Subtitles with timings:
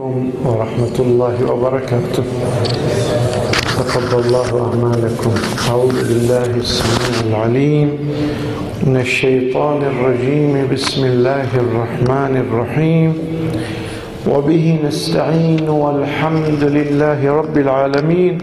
[0.00, 2.24] ورحمة الله وبركاته.
[3.80, 5.34] تقبل الله أعمالكم.
[5.70, 7.88] أعوذ بالله السميع العليم
[8.86, 10.68] من الشيطان الرجيم.
[10.72, 13.10] بسم الله الرحمن الرحيم.
[14.28, 18.38] وبه نستعين والحمد لله رب العالمين.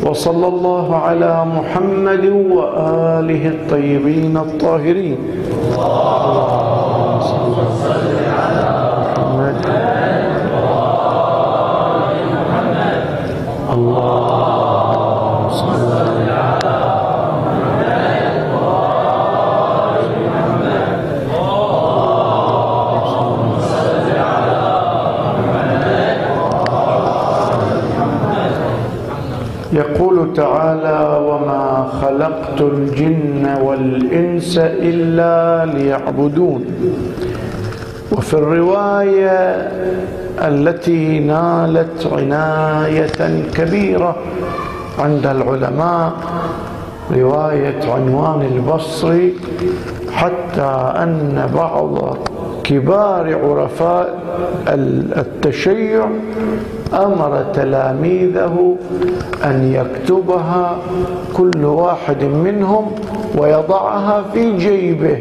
[0.00, 2.24] وصلى الله على محمد
[2.56, 5.18] وآله الطيبين الطاهرين.
[5.76, 6.59] اللهم
[32.50, 36.64] خلقت الجن والإنس إلا ليعبدون.
[38.12, 39.38] وفي الرواية
[40.38, 44.16] التي نالت عناية كبيرة
[44.98, 46.12] عند العلماء
[47.16, 49.34] رواية عنوان البصري
[50.12, 52.18] حتى أن بعض
[52.70, 54.20] كبار عرفاء
[55.16, 56.08] التشيع
[56.94, 58.76] أمر تلاميذه
[59.44, 60.78] أن يكتبها
[61.36, 62.92] كل واحد منهم
[63.38, 65.18] ويضعها في جيبه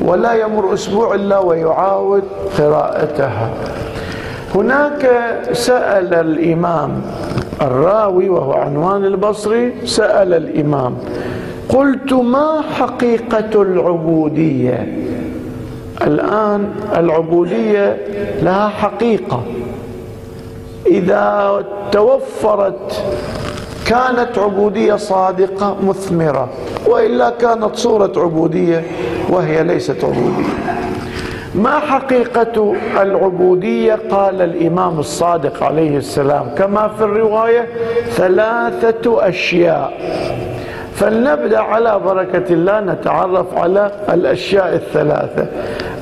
[0.00, 2.22] ولا يمر أسبوع إلا ويعاود
[2.58, 3.50] قراءتها.
[4.54, 5.10] هناك
[5.52, 7.02] سأل الإمام
[7.62, 10.94] الراوي وهو عنوان البصري سأل الإمام
[11.68, 15.13] قلت ما حقيقة العبودية؟
[16.02, 17.96] الآن العبودية
[18.42, 19.42] لها حقيقة.
[20.86, 23.04] إذا توفرت
[23.86, 26.48] كانت عبودية صادقة مثمرة
[26.86, 28.82] وإلا كانت صورة عبودية
[29.28, 30.44] وهي ليست عبودية.
[31.54, 37.68] ما حقيقة العبودية؟ قال الإمام الصادق عليه السلام كما في الرواية
[38.10, 39.92] ثلاثة أشياء.
[40.94, 45.46] فلنبدأ على بركة الله نتعرف على الأشياء الثلاثة.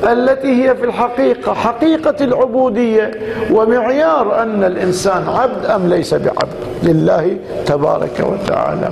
[0.05, 3.11] التي هي في الحقيقة حقيقة العبودية
[3.51, 6.49] ومعيار أن الإنسان عبد أم ليس بعبد.
[6.83, 7.37] لله
[7.67, 8.91] تبارك وتعالى.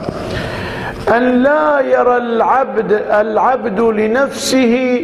[1.16, 5.00] أن لا يرى العبد العبد لنفسه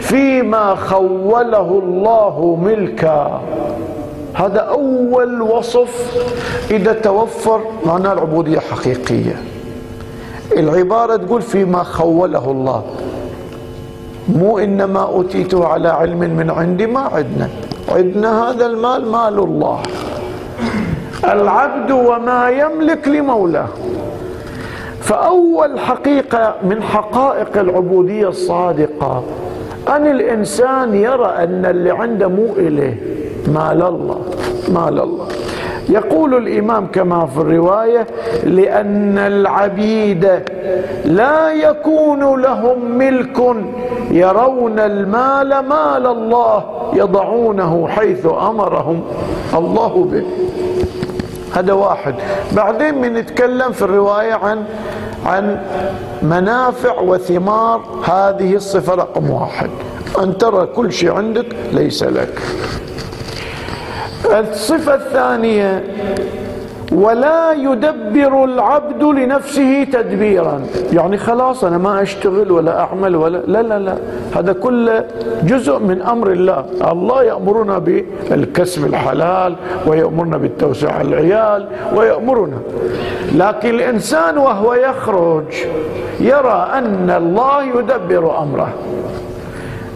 [0.00, 3.40] فيما خوله الله ملكا.
[4.34, 6.16] هذا أول وصف.
[6.70, 9.36] إذا توفر معناه العبودية حقيقية.
[10.56, 12.84] العبارة تقول فيما خوله الله.
[14.38, 17.48] مو إنما أوتيته على علم من عندي ما عندنا
[17.88, 19.82] عندنا هذا المال مال الله.
[21.24, 23.68] العبد وما يملك لمولاه.
[25.00, 29.22] فأول حقيقة من حقائق العبودية الصادقة
[29.88, 32.96] أن الإنسان يرى أن اللي عنده مو إليه.
[33.48, 34.20] مال الله
[34.68, 35.26] مال الله.
[35.90, 38.06] يقول الإمام كما في الرواية
[38.44, 40.28] لأن العبيد
[41.04, 43.38] لا يكون لهم ملك
[44.10, 46.64] يرون المال مال الله
[46.94, 49.02] يضعونه حيث أمرهم
[49.54, 50.24] الله به.
[51.54, 52.14] هذا واحد.
[52.52, 54.64] بعدين بنتكلم في الرواية عن
[55.26, 55.58] عن
[56.22, 59.70] منافع وثمار هذه الصفة رقم واحد.
[60.22, 62.40] أن ترى كل شيء عندك ليس لك.
[64.38, 65.84] الصفة الثانية
[66.92, 70.62] ولا يدبر العبد لنفسه تدبيرا.
[70.92, 73.94] يعني خلاص أنا ما أشتغل ولا أعمل ولا لا لا لا.
[74.36, 75.04] هذا كله
[75.42, 76.64] جزء من أمر الله.
[76.90, 82.58] الله يأمرنا بالكسب الحلال ويأمرنا بالتوسع العيال ويأمرنا.
[83.34, 85.44] لكن الإنسان وهو يخرج
[86.20, 88.68] يرى أن الله يدبر أمره.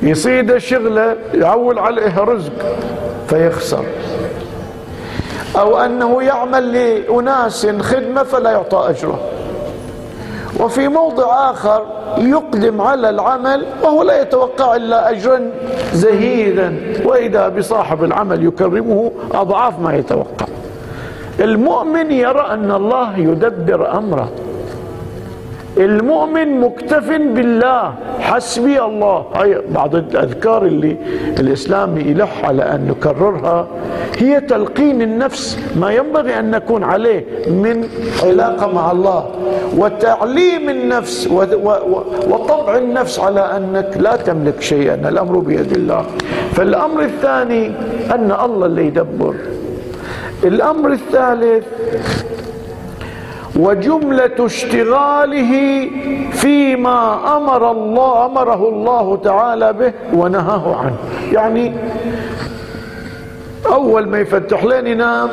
[0.02, 2.52] يصيد شغله يعول عليه رزق.
[3.28, 3.84] فيخسر.
[5.56, 9.18] أو أنه يعمل لأناس خدمة فلا يعطى أجره.
[10.60, 11.82] وفي موضع آخر
[12.18, 15.50] يقدم على العمل وهو لا يتوقع إلا أجرا
[15.92, 16.76] زهيدا.
[17.04, 20.46] وإذا بصاحب العمل يكرمه أضعاف ما يتوقع.
[21.40, 24.28] المؤمن يرى أن الله يدبر أمره.
[25.76, 27.94] المؤمن مكتف بالله.
[28.20, 29.24] حسبي الله.
[29.34, 30.96] هاي بعض الأذكار اللي
[31.40, 33.66] الإسلام يلح على أن نكررها
[34.18, 35.58] هي تلقين النفس.
[35.76, 37.88] ما ينبغي أن نكون عليه من
[38.22, 39.30] علاقة مع الله
[39.76, 41.28] وتعليم النفس
[42.30, 44.94] وطبع النفس على أنك لا تملك شيئا.
[44.94, 46.04] الأمر بيد الله.
[46.52, 47.66] فالأمر الثاني
[48.14, 49.34] أن الله اللي يدبر.
[50.44, 51.64] الأمر الثالث
[53.56, 55.52] وجملة اشتغاله
[56.32, 60.96] فيما أمر الله أمره الله تعالى به ونهاه عنه.
[61.32, 61.72] يعني
[63.66, 65.30] أول ما يفتح لين ينام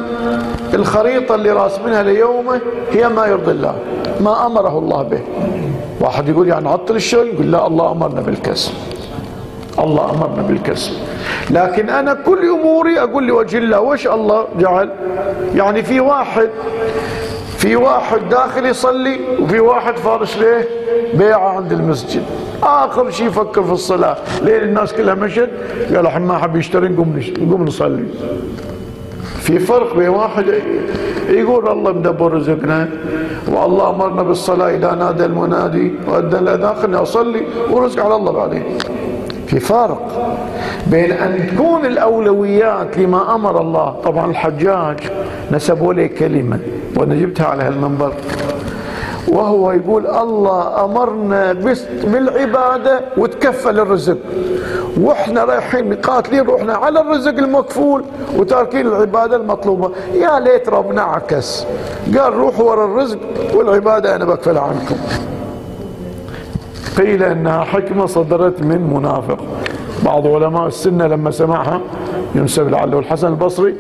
[0.73, 3.75] الخريطة اللي راسمينها ليومه هي ما يرضي الله
[4.19, 5.21] ما أمره الله به.
[5.99, 8.73] واحد يقول يعني عطل الشغل يقول لا الله أمرنا بالكسب.
[9.79, 10.93] الله أمرنا بالكسب.
[11.49, 14.89] لكن أنا كل أموري أقول لوجه الله وش الله جعل؟
[15.55, 16.49] يعني في واحد
[17.61, 20.65] في واحد داخل يصلي وفي واحد فارش له
[21.13, 22.23] بيعة عند المسجد.
[22.63, 24.17] آخر شيء يفكر في الصلاة.
[24.41, 25.49] لين الناس كلها مشت.
[25.95, 28.05] قال الحين ما حب يشتري نقوم نقوم نصلي.
[29.39, 30.45] في فرق بين واحد
[31.29, 32.89] يقول الله مدبر رزقنا
[33.47, 37.41] والله أمرنا بالصلاة إذا نادى المنادي وادى الاذان خلني أصلي
[37.71, 38.63] ورزق على الله بعدين.
[39.51, 40.35] في فرق
[40.87, 43.95] بين أن تكون الأولويات لما أمر الله.
[44.03, 44.99] طبعا الحجاج
[45.51, 46.59] نسبوا لي كلمة
[46.97, 48.13] وأنا جبتها على هالمنبر.
[49.27, 51.53] وهو يقول الله أمرنا
[52.03, 54.17] بالعبادة وتكفل الرزق.
[55.01, 58.03] وإحنا رايحين قاتلين روحنا على الرزق المكفول
[58.35, 59.91] وتاركين العبادة المطلوبة.
[60.13, 61.65] يا ليت ربنا عكس.
[62.17, 63.19] قال روحوا ورا الرزق
[63.53, 64.95] والعبادة أنا بكفل عنكم.
[66.97, 69.37] قيل انها حكمة صدرت من منافق.
[70.05, 71.81] بعض علماء السنة لما سمعها
[72.35, 73.75] ينسب لعله الحسن البصري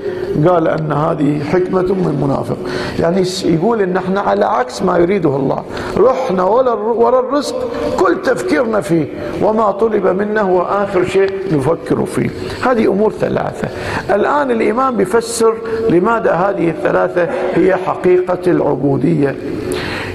[0.47, 2.57] قال إن هذه حكمة من منافق.
[2.99, 5.63] يعني يقول إن إحنا على عكس ما يريده الله.
[5.97, 7.55] رحنا ورا الرزق
[7.99, 9.05] كل تفكيرنا فيه.
[9.43, 12.29] وما طلب منا هو اخر شيء نفكر فيه.
[12.63, 13.67] هذه أمور ثلاثة.
[14.15, 15.53] الآن الإمام بيفسر
[15.89, 19.35] لماذا هذه الثلاثة هي حقيقة العبودية.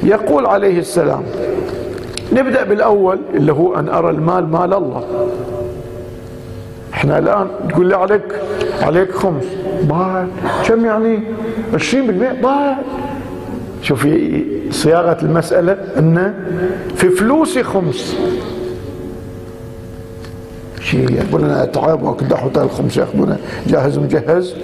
[0.02, 1.22] يقول عليه السلام
[2.32, 5.04] نبدأ بالأول اللي هو أن أرى المال مال الله.
[6.94, 8.40] إحنا الآن تقول لي عليك
[8.82, 9.44] عليك خمس.
[9.82, 10.28] بعد.
[10.68, 11.20] كم يعني؟
[11.74, 12.76] 20% بعد.
[13.82, 16.34] شوفي صياغة المسألة انه
[16.96, 18.16] في فلوسي خمس.
[20.80, 24.54] شيء يقول أنا اتعب واكدح الخمس ياخذونه جاهز مجهز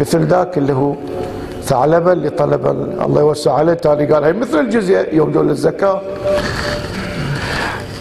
[0.00, 0.94] مثل ذاك اللي هو
[1.62, 2.66] ثعلبة اللي طلب
[3.04, 6.02] الله يوسع عليه تالي قال هي مثل الجزية يوم دول الزكاة.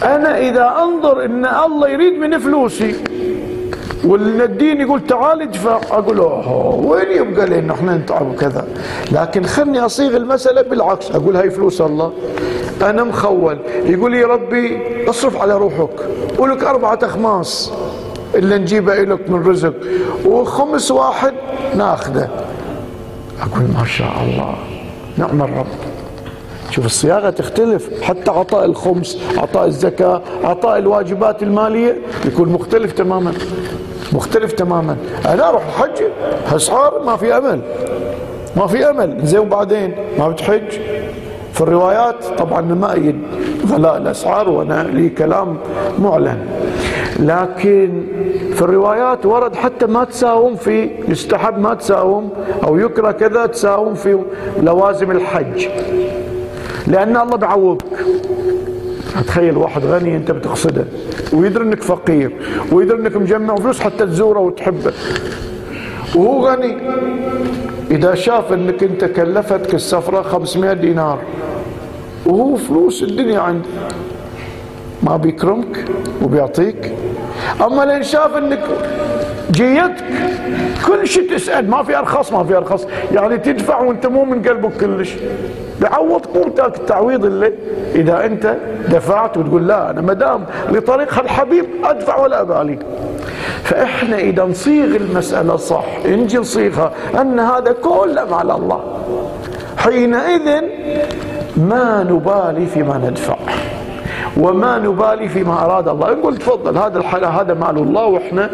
[0.04, 2.96] أنا إذا أنظر إن الله يريد من فلوسي
[4.04, 8.68] والدين يقول تعال ادفع أقول أوه وين يبقى لنا إحنا نتعب كذا
[9.12, 12.14] لكن خلني أصيغ المسألة بالعكس أقول هاي فلوس الله.
[12.82, 13.60] أنا مخول.
[13.86, 14.80] يقول لي ربي
[15.10, 15.90] اصرف على روحك.
[16.38, 17.72] ولك أربعة أخماس
[18.36, 19.74] اللي نجيبه لك من رزق.
[20.26, 21.34] وخمس واحد
[21.76, 22.30] ناخذه
[23.42, 24.56] أقول ما شاء الله.
[25.18, 25.68] نعم الرب.
[26.72, 28.04] شوف الصياغة تختلف.
[28.04, 33.34] حتى عطاء الخمس عطاء الزكاة عطاء الواجبات المالية يكون مختلف تماما.
[34.14, 34.98] مختلف تماما.
[35.26, 36.04] أنا أروح الحج
[36.56, 37.62] أسعار ما في أمل.
[38.58, 39.20] ما في أمل.
[39.24, 40.80] زين وبعدين؟ ما بتحج.
[41.54, 43.22] في الروايات طبعا ما أيد
[43.72, 45.58] غلاء الأسعار وأنا لي كلام
[46.00, 46.38] معلن.
[47.20, 48.04] لكن
[48.54, 52.30] في الروايات ورد حتى ما تساوم في يستحب ما تساوم
[52.64, 54.20] أو يكره كذا تساوم في
[54.62, 55.68] لوازم الحج.
[56.88, 57.86] لأن الله بعوضك
[59.28, 60.86] تخيل واحد غني أنت بتقصده
[61.34, 62.32] ويدري إنك فقير
[62.72, 64.94] ويدري إنك مجمع فلوس حتى تزوره وتحبه.
[66.16, 66.78] وهو غني.
[67.92, 71.20] إذا شاف إنك أنت كلفتك السفرة 500 دينار
[72.26, 73.68] وهو فلوس الدنيا عنده
[75.04, 75.86] ما بيكرمك
[76.22, 76.94] وبيعطيك.
[77.62, 78.64] أما لين شاف إنك
[79.52, 80.04] جيتك
[80.88, 82.88] كل شيء تسأل ما في أرخص ما في أرخص.
[83.14, 85.14] يعني تدفع وأنت مو من قلبك كلش.
[85.82, 87.54] بعوض قوتك التعويض اللي
[87.96, 88.56] إذا أنت
[88.90, 92.80] دفعت وتقول لا أنا ما دام لطريق الحبيب أدفع ولا أبالي
[93.64, 96.92] فإحنا إذا نصيغ المسألة صح نجي نصيغها
[97.22, 98.82] أن هذا كله على الله.
[99.78, 100.62] حينئذ
[101.58, 103.38] ما نبالي فيما ندفع
[104.38, 106.14] وما نبالي فيما أراد الله.
[106.14, 108.50] نقول تفضل هذا الحالة هذا مال الله وإحنا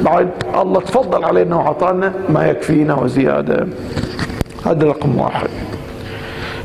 [0.00, 0.28] بعد
[0.62, 3.66] الله تفضل علينا وعطانا ما يكفينا وزيادة.
[4.66, 5.48] هذا رقم واحد.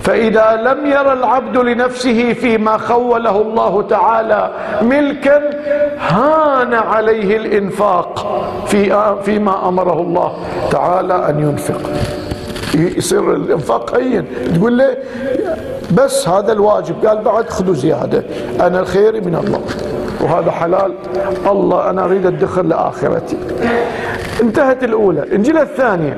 [0.04, 5.50] فإذا لم ير العبد لنفسه فيما خوله الله تعالى ملكا
[6.00, 10.34] هان عليه الإنفاق في فيما أمره الله
[10.72, 11.90] تعالى أن ينفق.
[12.98, 14.26] يصير الإنفاق هين.
[14.56, 14.98] تقول له
[15.92, 17.06] بس هذا الواجب.
[17.06, 18.24] قال بعد خذوا زيادة.
[18.62, 19.62] أنا الخير من الله.
[20.22, 20.94] وهذا حلال.
[21.48, 23.38] الله أنا أريد الدخل لآخرتي.
[24.42, 25.24] انتهت الأولى.
[25.24, 26.18] الجله الثانية.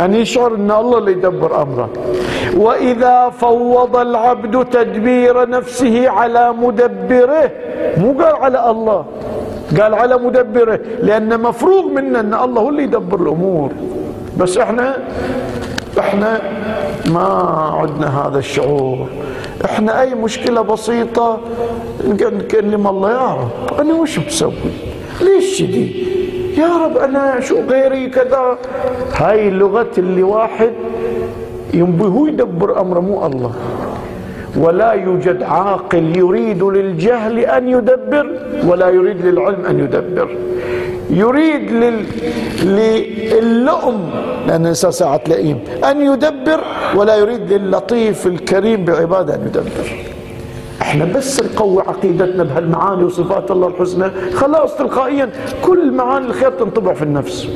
[0.00, 1.88] أن يشعر إن الله اللي يدبر أمره.
[2.56, 7.50] وإذا فوض العبد تدبير نفسه على مدبره
[7.96, 9.04] مو قال على الله
[9.80, 13.70] قال على مدبره لأن مفروغ منا أن الله هو اللي يدبر الأمور.
[14.38, 14.96] بس إحنا
[15.98, 16.40] إحنا
[17.06, 17.26] ما
[17.80, 19.06] عندنا هذا الشعور.
[19.64, 21.40] إحنا أي مشكلة بسيطة
[22.22, 24.52] نكلم الله يا رب أنا وش بسوي؟
[25.20, 26.06] ليش دي
[26.60, 28.58] يا رب أنا شو غيري كذا؟
[29.14, 30.72] هاي لغة اللي واحد
[31.74, 33.52] ينبي هو يدبر أمره مو الله.
[34.56, 38.26] ولا يوجد عاقل يريد للجهل أن يدبر
[38.66, 40.28] ولا يريد للعلم أن يدبر.
[41.10, 42.04] يريد لل...
[42.62, 44.10] للؤم
[44.46, 45.58] لأن الإنسان ساعة لئيم
[45.90, 46.60] أن يدبر
[46.96, 49.86] ولا يريد للطيف الكريم بعبادة أن يدبر.
[50.82, 55.30] إحنا بس نقوي عقيدتنا بهالمعاني وصفات الله الحسنى خلاص تلقائيا
[55.62, 57.48] كل معاني الخير تنطبع في النفس.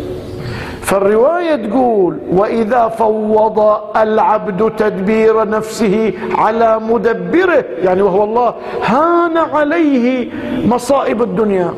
[0.85, 10.29] فالرواية تقول وإذا فوض العبد تدبير نفسه على مدبره يعني وهو الله هان عليه
[10.67, 11.75] مصائب الدنيا.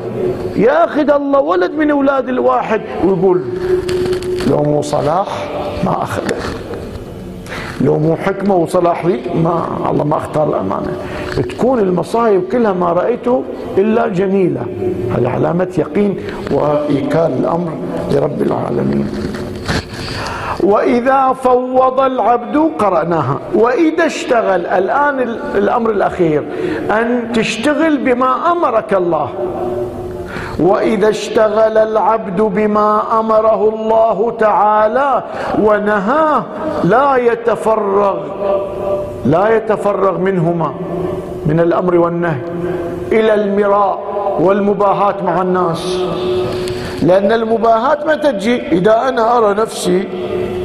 [0.55, 2.81] ياخذ الله ولد من أولاد الواحد.
[3.03, 3.41] ويقول
[4.49, 5.27] لو مو صلاح
[5.85, 6.66] ما أخذه.
[7.81, 9.19] لو مو حكمة وصلاح لي.
[9.43, 10.93] ما الله ما اختار الأمانة.
[11.35, 13.43] تكون المصايب كلها ما رأيته
[13.77, 14.61] إلا جميلة.
[15.17, 16.17] هذه علامة يقين
[16.51, 17.71] وإيكال الأمر
[18.11, 19.07] لرب العالمين.
[20.63, 23.39] وإذا فوض العبد قرأناها.
[23.55, 24.65] وإذا اشتغل.
[24.65, 25.19] الآن
[25.55, 26.43] الأمر الأخير.
[26.91, 29.29] أن تشتغل بما أمرك الله.
[30.59, 35.23] وإذا اشتغل العبد بما أمره الله تعالى
[35.63, 36.43] ونهاه
[36.83, 38.17] لا يتفرغ
[39.25, 40.73] لا يتفرغ منهما
[41.45, 42.41] من الأمر والنهي
[43.11, 43.99] إلى المراء
[44.39, 45.97] والمباهاة مع الناس.
[47.03, 50.07] لأن المباهاة ما تجي إذا أنا أرى نفسي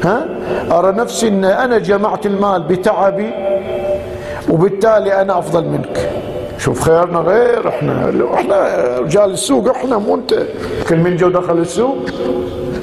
[0.05, 0.27] ها؟
[0.71, 3.31] أرى نفسي إن أنا جمعت المال بتعبي
[4.51, 6.11] وبالتالي أنا أفضل منك.
[6.65, 10.35] شوف خيارنا غير إحنا إحنا رجال السوق إحنا مو انت.
[10.89, 11.97] كل من جو دخل السوق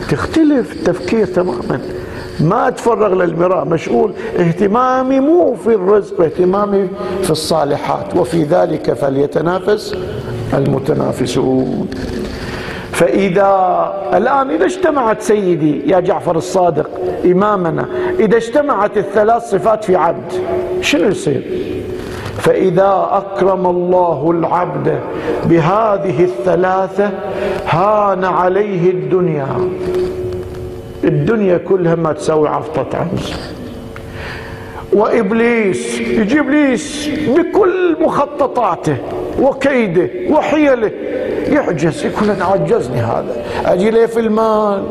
[0.10, 1.80] تختلف التفكير تماما.
[2.40, 4.12] ما اتفرغ للمراء مشغول.
[4.40, 6.88] اهتمامي مو في الرزق اهتمامي
[7.24, 8.16] في الصالحات.
[8.16, 9.96] وفي ذلك فليتنافس
[10.54, 11.88] المتنافسون.
[12.92, 13.52] فإذا
[14.14, 16.90] الآن إذا اجتمعت سيدي يا جعفر الصادق
[17.26, 17.86] إمامنا
[18.20, 20.34] إذا اجتمعت الثلاث صفات في عبد
[20.82, 21.42] شنو يصير؟
[22.38, 25.00] فإذا أكرم الله العبد
[25.46, 27.12] بهذه الثلاثة
[27.68, 29.48] هان عليه الدنيا.
[31.04, 33.34] الدنيا كلها ما تساوي عفطة عنز.
[34.94, 38.98] وإبليس يجي إبليس بكل مخططاته
[39.42, 40.92] وكيده وحيله
[41.48, 43.44] يعجز يقول أنا عجزني هذا.
[43.66, 44.84] أجي ليه في المال؟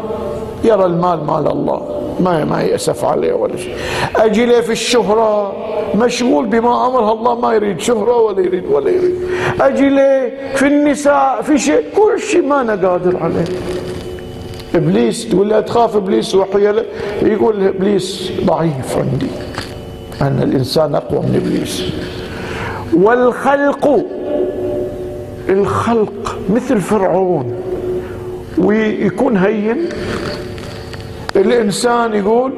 [0.64, 1.98] يرى المال مال الله.
[2.20, 3.75] ما ما يأسف عليه ولا شيء.
[4.16, 5.52] أجي ليه في الشهرة؟
[5.94, 9.14] مشغول بما أمرها الله ما يريد شهرة ولا يريد ولا يريد.
[9.60, 13.44] أجي ليه في النساء؟ في شيء كل شيء ما أنا قادر عليه.
[14.75, 16.84] إبليس تقول له تخاف إبليس وحيله
[17.22, 19.30] يقول إبليس ضعيف عندي.
[20.22, 21.82] أن الإنسان أقوى من إبليس.
[22.92, 24.04] والخلق
[25.48, 27.54] الخلق مثل فرعون.
[28.58, 29.88] ويكون هين
[31.38, 32.52] الإنسان يقول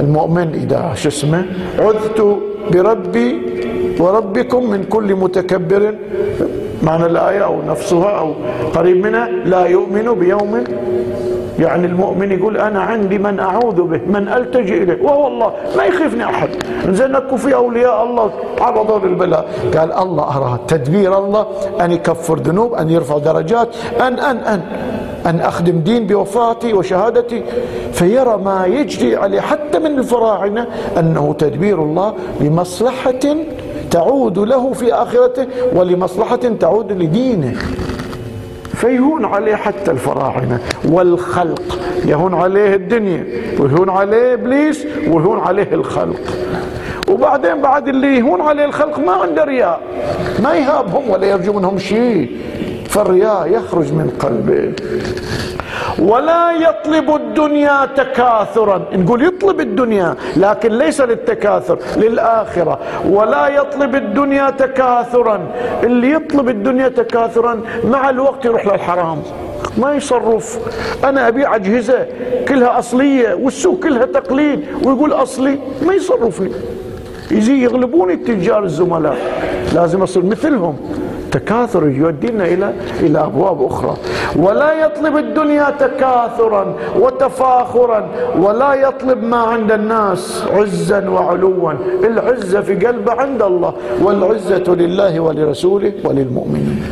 [0.00, 1.44] المؤمن إذا شو اسمه
[1.78, 2.18] عذت
[2.72, 3.42] بربي
[4.00, 5.94] وربكم من كل متكبر
[6.82, 8.34] معنى الآية أو نفسها أو
[8.74, 10.64] قريب منها لا يؤمن بيوم
[11.58, 16.24] يعني المؤمن يقول أنا عندي من أعوذ به من ألتجئ إليه وهو الله ما يخيفني
[16.24, 16.48] أحد.
[16.88, 19.46] زين أكو في أولياء الله تعرضوا للبلاء.
[19.76, 21.46] قال الله أراد تدبير الله
[21.80, 23.68] أن يكفر ذنوب أن يرفع درجات
[24.00, 24.60] أن أن أن
[25.26, 27.42] أن أخدم دين بوفاتي وشهادتي.
[27.92, 30.66] فيرى ما يجري عليه حتى من الفراعنة
[30.98, 33.24] أنه تدبير الله لمصلحة
[33.90, 37.54] تعود له في آخرته ولمصلحة تعود لدينه.
[38.74, 41.78] فيهون عليه حتى الفراعنة والخلق.
[42.04, 43.24] يهون عليه الدنيا
[43.58, 46.20] ويهون عليه إبليس ويهون عليه الخلق.
[47.10, 49.80] وبعدين بعد اللي يهون عليه الخلق ما عنده رياء.
[50.42, 52.36] ما يهابهم ولا يرجو منهم شيء.
[52.88, 54.72] فالرياء يخرج من قلبه.
[55.98, 58.82] ولا يطلب الدنيا تكاثرا.
[58.92, 62.78] نقول يطلب الدنيا لكن ليس للتكاثر للآخرة.
[63.08, 65.40] ولا يطلب الدنيا تكاثرا.
[65.82, 69.22] اللي يطلب الدنيا تكاثرا مع الوقت يروح للحرام.
[69.78, 70.58] ما يصرف.
[71.04, 72.06] أنا ابيع أجهزة
[72.48, 75.58] كلها أصلية والسوق كلها تقليد ويقول أصلي.
[75.82, 76.50] ما يصرف لي
[77.30, 79.16] يجي يغلبوني التجار الزملاء.
[79.74, 80.76] لازم أصير مثلهم.
[81.34, 82.68] تكاثر يودينا إلى
[83.00, 83.94] إلى أبواب أخرى.
[84.36, 86.64] ولا يطلب الدنيا تكاثرا
[87.00, 88.00] وتفاخرا
[88.38, 91.72] ولا يطلب ما عند الناس عزا وعلوا.
[92.04, 93.72] العزة في قلبه عند الله
[94.02, 96.82] والعزة لله ولرسوله وللمؤمنين.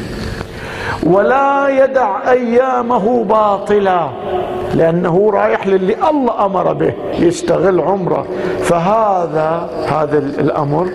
[1.07, 4.09] ولا يدع أيامه باطلا
[4.75, 8.27] لأنه رايح للي الله أمر به يستغل عمره.
[8.69, 9.51] فهذا
[9.89, 10.87] هذا الأمر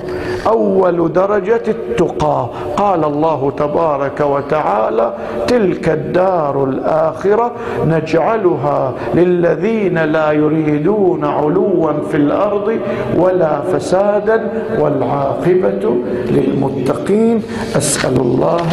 [0.47, 2.49] أول درجة التقى.
[2.77, 5.13] قال الله تبارك وتعالى
[5.47, 7.51] تلك الدار الآخرة
[7.85, 12.79] نجعلها للذين لا يريدون علوا في الأرض
[13.17, 14.39] ولا فسادا
[14.79, 15.83] والعاقبة
[16.35, 17.43] للمتقين.
[17.77, 18.67] أسأل الله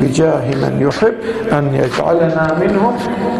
[0.00, 1.14] بجاه من يحب
[1.52, 2.96] أن يجعلنا منهم.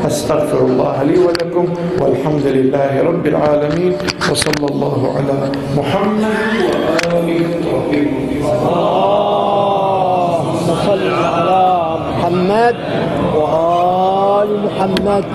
[0.06, 1.66] أستغفر الله لي ولكم
[2.00, 3.92] والحمد لله رب العالمين
[4.30, 5.38] وصلى الله على
[5.76, 6.36] محمد
[6.68, 7.05] وآله
[8.66, 11.04] اللهم صل
[11.34, 11.64] على
[12.08, 12.76] محمد
[13.36, 15.26] وآل محمد.